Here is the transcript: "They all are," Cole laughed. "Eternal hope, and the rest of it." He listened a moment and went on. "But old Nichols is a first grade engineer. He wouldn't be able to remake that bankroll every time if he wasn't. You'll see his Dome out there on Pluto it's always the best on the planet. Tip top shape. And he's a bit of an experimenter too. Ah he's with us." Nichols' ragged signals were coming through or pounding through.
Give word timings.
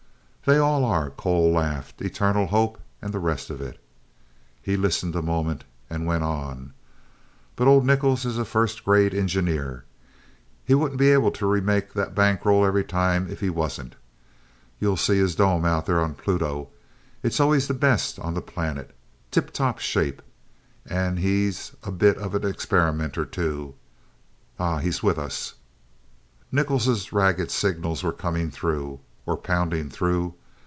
"They 0.43 0.57
all 0.57 0.83
are," 0.85 1.11
Cole 1.11 1.53
laughed. 1.53 2.01
"Eternal 2.01 2.47
hope, 2.47 2.79
and 2.99 3.13
the 3.13 3.19
rest 3.19 3.51
of 3.51 3.61
it." 3.61 3.79
He 4.59 4.75
listened 4.75 5.15
a 5.15 5.21
moment 5.21 5.63
and 5.87 6.07
went 6.07 6.23
on. 6.23 6.73
"But 7.55 7.67
old 7.67 7.85
Nichols 7.85 8.25
is 8.25 8.39
a 8.39 8.43
first 8.43 8.83
grade 8.83 9.13
engineer. 9.13 9.85
He 10.65 10.73
wouldn't 10.73 10.97
be 10.99 11.11
able 11.11 11.29
to 11.29 11.45
remake 11.45 11.93
that 11.93 12.15
bankroll 12.15 12.65
every 12.65 12.83
time 12.83 13.29
if 13.29 13.39
he 13.39 13.51
wasn't. 13.51 13.95
You'll 14.79 14.97
see 14.97 15.19
his 15.19 15.35
Dome 15.35 15.63
out 15.63 15.85
there 15.85 16.01
on 16.01 16.15
Pluto 16.15 16.69
it's 17.21 17.39
always 17.39 17.67
the 17.67 17.75
best 17.75 18.17
on 18.17 18.33
the 18.33 18.41
planet. 18.41 18.95
Tip 19.29 19.51
top 19.53 19.77
shape. 19.77 20.23
And 20.87 21.19
he's 21.19 21.73
a 21.83 21.91
bit 21.91 22.17
of 22.17 22.33
an 22.33 22.45
experimenter 22.47 23.25
too. 23.25 23.75
Ah 24.59 24.79
he's 24.79 25.03
with 25.03 25.19
us." 25.19 25.53
Nichols' 26.51 27.13
ragged 27.13 27.51
signals 27.51 28.01
were 28.03 28.11
coming 28.11 28.49
through 28.49 29.01
or 29.23 29.37
pounding 29.37 29.87
through. 29.87 30.33